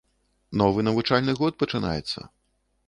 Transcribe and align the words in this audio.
Новы 0.61 0.85
навучальны 0.87 1.37
год 1.43 1.53
пачынаецца. 1.65 2.19